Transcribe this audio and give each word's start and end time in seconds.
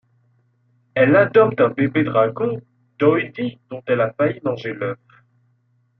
Elle 0.95 1.15
adopte 1.15 1.61
un 1.61 1.69
bébé 1.69 2.03
dragon, 2.03 2.59
Doî-Dee, 2.97 3.59
dont 3.69 3.83
elle 3.85 4.01
a 4.01 4.11
failli 4.17 4.39
manger 4.43 4.73
l'œuf. 4.73 4.97